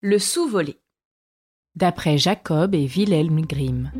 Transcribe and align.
Le 0.00 0.20
sou 0.20 0.46
volé. 0.46 0.80
D'après 1.74 2.18
Jacob 2.18 2.72
et 2.72 2.86
Wilhelm 2.86 3.40
Grimm. 3.44 3.90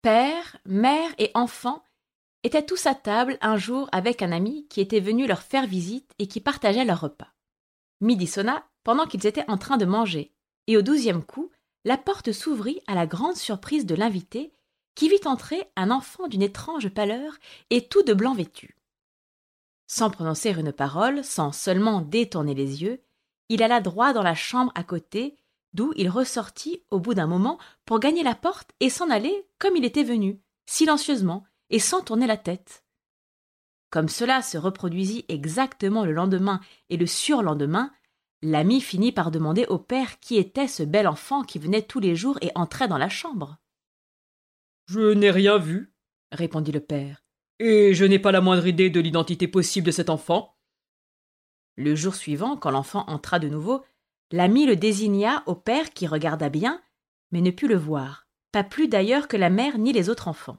Père, 0.00 0.56
mère 0.64 1.10
et 1.18 1.32
enfants 1.34 1.82
étaient 2.44 2.64
tous 2.64 2.86
à 2.86 2.94
table 2.94 3.36
un 3.40 3.56
jour 3.56 3.88
avec 3.90 4.22
un 4.22 4.30
ami 4.30 4.68
qui 4.68 4.80
était 4.80 5.00
venu 5.00 5.26
leur 5.26 5.42
faire 5.42 5.66
visite 5.66 6.12
et 6.20 6.28
qui 6.28 6.38
partageait 6.38 6.84
leur 6.84 7.00
repas. 7.00 7.34
Midi 8.00 8.28
sonna 8.28 8.64
pendant 8.84 9.06
qu'ils 9.06 9.26
étaient 9.26 9.50
en 9.50 9.58
train 9.58 9.76
de 9.76 9.86
manger, 9.86 10.32
et 10.68 10.76
au 10.76 10.82
douzième 10.82 11.24
coup, 11.24 11.50
la 11.84 11.98
porte 11.98 12.32
s'ouvrit 12.32 12.80
à 12.86 12.94
la 12.94 13.06
grande 13.06 13.36
surprise 13.36 13.86
de 13.86 13.94
l'invité, 13.94 14.52
qui 14.94 15.08
vit 15.08 15.20
entrer 15.26 15.68
un 15.76 15.90
enfant 15.90 16.28
d'une 16.28 16.42
étrange 16.42 16.88
pâleur 16.88 17.34
et 17.70 17.88
tout 17.88 18.02
de 18.02 18.14
blanc 18.14 18.34
vêtu. 18.34 18.76
Sans 19.86 20.10
prononcer 20.10 20.50
une 20.50 20.72
parole, 20.72 21.24
sans 21.24 21.52
seulement 21.52 22.00
détourner 22.00 22.54
les 22.54 22.82
yeux, 22.82 23.02
il 23.48 23.62
alla 23.62 23.80
droit 23.80 24.12
dans 24.12 24.22
la 24.22 24.34
chambre 24.34 24.72
à 24.74 24.84
côté 24.84 25.36
d'où 25.74 25.92
il 25.96 26.08
ressortit 26.08 26.82
au 26.90 27.00
bout 27.00 27.14
d'un 27.14 27.26
moment 27.26 27.58
pour 27.84 27.98
gagner 27.98 28.22
la 28.22 28.34
porte 28.34 28.70
et 28.80 28.88
s'en 28.88 29.10
aller 29.10 29.46
comme 29.58 29.76
il 29.76 29.84
était 29.84 30.04
venu, 30.04 30.40
silencieusement 30.66 31.44
et 31.68 31.80
sans 31.80 32.00
tourner 32.00 32.26
la 32.26 32.36
tête. 32.36 32.84
Comme 33.90 34.08
cela 34.08 34.40
se 34.40 34.56
reproduisit 34.56 35.24
exactement 35.28 36.04
le 36.04 36.12
lendemain 36.12 36.60
et 36.88 36.96
le 36.96 37.06
surlendemain, 37.06 37.92
l'ami 38.44 38.80
finit 38.80 39.12
par 39.12 39.30
demander 39.30 39.66
au 39.66 39.78
père 39.78 40.20
qui 40.20 40.36
était 40.36 40.68
ce 40.68 40.82
bel 40.82 41.08
enfant 41.08 41.42
qui 41.42 41.58
venait 41.58 41.82
tous 41.82 42.00
les 42.00 42.14
jours 42.14 42.38
et 42.40 42.50
entrait 42.54 42.88
dans 42.88 42.98
la 42.98 43.08
chambre. 43.08 43.58
Je 44.86 45.12
n'ai 45.12 45.30
rien 45.30 45.58
vu, 45.58 45.94
répondit 46.30 46.72
le 46.72 46.80
père, 46.80 47.24
et 47.58 47.94
je 47.94 48.04
n'ai 48.04 48.18
pas 48.18 48.32
la 48.32 48.40
moindre 48.40 48.66
idée 48.66 48.90
de 48.90 49.00
l'identité 49.00 49.48
possible 49.48 49.86
de 49.86 49.92
cet 49.92 50.10
enfant. 50.10 50.56
Le 51.76 51.96
jour 51.96 52.14
suivant, 52.14 52.56
quand 52.56 52.70
l'enfant 52.70 53.04
entra 53.08 53.38
de 53.38 53.48
nouveau, 53.48 53.82
L'ami 54.30 54.66
le 54.66 54.74
désigna 54.74 55.42
au 55.46 55.54
père 55.54 55.90
qui 55.90 56.08
regarda 56.08 56.48
bien, 56.48 56.82
mais 57.30 57.40
ne 57.40 57.52
put 57.52 57.68
le 57.68 57.76
voir, 57.76 58.26
pas 58.52 58.64
plus 58.64 58.88
d'ailleurs 58.88 59.28
que 59.28 59.36
la 59.36 59.50
mère 59.50 59.78
ni 59.78 59.92
les 59.92 60.08
autres 60.08 60.26
enfants. 60.26 60.58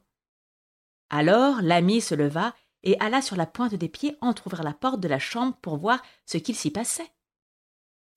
Alors 1.10 1.62
l'ami 1.62 2.00
se 2.00 2.16
leva 2.16 2.56
et 2.84 2.98
alla 3.00 3.22
sur 3.22 3.36
la 3.36 3.46
pointe 3.46 3.76
des 3.76 3.90
pieds 3.90 4.16
entr'ouvrir 4.22 4.64
la 4.64 4.74
porte 4.74 5.00
de 5.00 5.08
la 5.08 5.20
chambre 5.20 5.58
pour 5.62 5.76
voir 5.78 6.02
ce 6.26 6.38
qu'il 6.38 6.56
s'y 6.56 6.72
passait. 6.72 7.12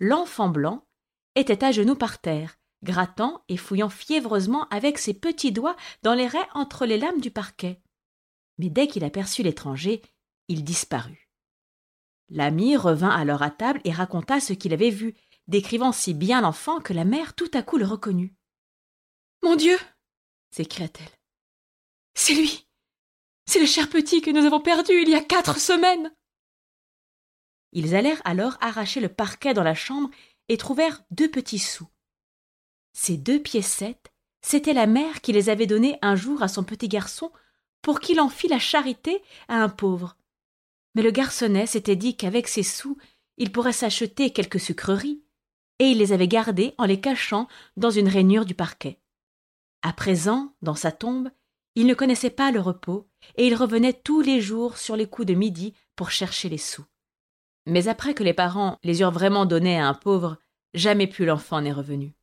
L'enfant 0.00 0.48
blanc 0.48 0.86
était 1.34 1.64
à 1.64 1.72
genoux 1.72 1.96
par 1.96 2.20
terre, 2.20 2.58
grattant 2.82 3.44
et 3.48 3.56
fouillant 3.56 3.88
fiévreusement 3.88 4.68
avec 4.68 4.98
ses 4.98 5.14
petits 5.14 5.52
doigts 5.52 5.76
dans 6.02 6.14
les 6.14 6.26
raies 6.26 6.48
entre 6.54 6.86
les 6.86 6.98
lames 6.98 7.20
du 7.20 7.30
parquet. 7.30 7.82
Mais 8.58 8.70
dès 8.70 8.86
qu'il 8.86 9.04
aperçut 9.04 9.42
l'étranger, 9.42 10.02
il 10.48 10.64
disparut. 10.64 11.28
L'ami 12.28 12.76
revint 12.76 13.10
alors 13.10 13.42
à 13.42 13.50
table 13.50 13.80
et 13.84 13.92
raconta 13.92 14.40
ce 14.40 14.52
qu'il 14.52 14.72
avait 14.72 14.90
vu, 14.90 15.14
décrivant 15.46 15.92
si 15.92 16.14
bien 16.14 16.40
l'enfant 16.42 16.80
que 16.80 16.92
la 16.92 17.04
mère 17.04 17.34
tout 17.34 17.50
à 17.54 17.62
coup 17.62 17.78
le 17.78 17.86
reconnut. 17.86 18.34
Mon 19.42 19.56
Dieu 19.56 19.78
s'écria-t-elle. 20.50 21.10
C'est 22.14 22.34
lui 22.34 22.68
C'est 23.46 23.60
le 23.60 23.66
cher 23.66 23.88
petit 23.88 24.20
que 24.20 24.30
nous 24.30 24.44
avons 24.44 24.60
perdu 24.60 24.92
il 24.92 25.08
y 25.08 25.14
a 25.14 25.22
quatre 25.22 25.58
semaines 25.58 26.12
Ils 27.72 27.94
allèrent 27.94 28.22
alors 28.24 28.56
arracher 28.60 29.00
le 29.00 29.08
parquet 29.08 29.54
dans 29.54 29.62
la 29.62 29.74
chambre 29.74 30.10
et 30.48 30.56
trouvèrent 30.56 31.02
deux 31.10 31.30
petits 31.30 31.58
sous. 31.58 31.88
Ces 32.92 33.16
deux 33.16 33.40
piécettes, 33.40 34.12
c'était 34.40 34.72
la 34.72 34.86
mère 34.86 35.20
qui 35.20 35.32
les 35.32 35.50
avait 35.50 35.66
donnés 35.66 35.98
un 36.02 36.16
jour 36.16 36.42
à 36.42 36.48
son 36.48 36.64
petit 36.64 36.88
garçon 36.88 37.30
pour 37.82 38.00
qu'il 38.00 38.20
en 38.20 38.28
fît 38.28 38.48
la 38.48 38.58
charité 38.58 39.22
à 39.48 39.62
un 39.62 39.68
pauvre. 39.68 40.16
Mais 40.94 41.02
le 41.02 41.10
garçonnet 41.10 41.66
s'était 41.66 41.96
dit 41.96 42.16
qu'avec 42.16 42.48
ces 42.48 42.62
sous, 42.62 42.96
il 43.36 43.52
pourrait 43.52 43.72
s'acheter 43.72 44.32
quelques 44.32 44.60
sucreries 44.60 45.22
et 45.78 45.86
il 45.86 45.98
les 45.98 46.12
avait 46.12 46.28
gardés 46.28 46.74
en 46.78 46.84
les 46.84 47.00
cachant 47.00 47.48
dans 47.76 47.90
une 47.90 48.08
rainure 48.08 48.44
du 48.44 48.54
parquet. 48.54 48.98
À 49.82 49.92
présent, 49.92 50.54
dans 50.60 50.74
sa 50.74 50.90
tombe, 50.90 51.30
il 51.76 51.86
ne 51.86 51.94
connaissait 51.94 52.30
pas 52.30 52.50
le 52.50 52.60
repos, 52.60 53.08
et 53.36 53.46
il 53.46 53.54
revenait 53.54 53.92
tous 53.92 54.20
les 54.20 54.40
jours 54.40 54.76
sur 54.76 54.96
les 54.96 55.06
coups 55.06 55.28
de 55.28 55.34
midi 55.34 55.74
pour 55.94 56.10
chercher 56.10 56.48
les 56.48 56.58
sous. 56.58 56.84
Mais 57.68 57.86
après 57.86 58.14
que 58.14 58.24
les 58.24 58.32
parents 58.32 58.78
les 58.82 59.02
eurent 59.02 59.12
vraiment 59.12 59.44
donnés 59.44 59.78
à 59.78 59.86
un 59.86 59.94
pauvre, 59.94 60.38
jamais 60.72 61.06
plus 61.06 61.26
l'enfant 61.26 61.60
n'est 61.60 61.70
revenu. 61.70 62.17